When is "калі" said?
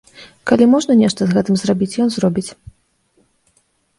0.51-0.65